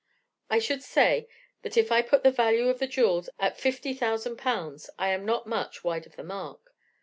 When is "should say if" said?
0.57-1.91